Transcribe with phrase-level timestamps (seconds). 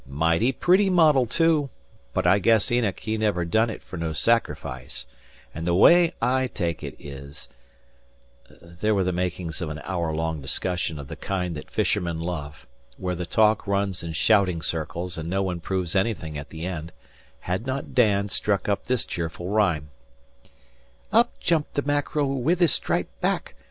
[0.07, 1.69] Mighty pretty model, too,
[2.11, 5.05] but I guess Enoch he never done it fer no sacrifice;
[5.53, 7.47] an' the way I take it is"
[8.79, 12.65] There were the makings of an hour long discussion of the kind that fishermen love,
[12.97, 16.91] where the talk runs in shouting circles and no one proves anything at the end,
[17.41, 19.91] had not Dan struck up this cheerful rhyme:
[21.11, 23.53] "Up jumped the mackerel with his stripe'd back.